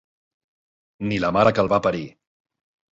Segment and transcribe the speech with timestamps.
[1.11, 2.05] Ni la mare que el va parir.